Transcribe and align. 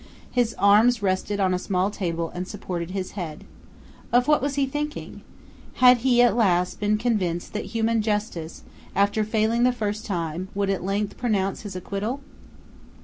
His 0.31 0.55
arms 0.57 1.03
rested 1.03 1.39
on 1.39 1.53
a 1.53 1.59
small 1.59 1.91
table 1.91 2.31
and 2.33 2.47
supported 2.47 2.89
his 2.89 3.11
head. 3.11 3.43
Of 4.11 4.27
what 4.27 4.41
was 4.41 4.55
he 4.55 4.65
thinking? 4.65 5.21
Had 5.75 5.97
he 5.97 6.23
at 6.23 6.35
last 6.35 6.79
been 6.79 6.97
convinced 6.97 7.53
that 7.53 7.65
human 7.65 8.01
justice, 8.01 8.63
after 8.95 9.23
failing 9.23 9.61
the 9.61 9.71
first 9.71 10.03
time, 10.03 10.47
would 10.55 10.71
at 10.71 10.83
length 10.83 11.17
pronounce 11.19 11.61
his 11.61 11.75
acquittal? 11.75 12.19